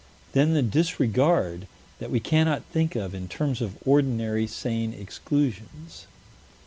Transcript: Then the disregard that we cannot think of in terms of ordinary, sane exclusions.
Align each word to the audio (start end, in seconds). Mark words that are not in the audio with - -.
Then 0.31 0.55
the 0.55 0.63
disregard 0.63 1.67
that 1.99 2.09
we 2.09 2.19
cannot 2.19 2.63
think 2.65 2.95
of 2.95 3.13
in 3.13 3.27
terms 3.27 3.61
of 3.61 3.77
ordinary, 3.85 4.47
sane 4.47 4.95
exclusions. 4.95 6.07